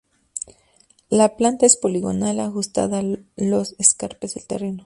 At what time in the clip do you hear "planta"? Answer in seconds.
1.37-1.67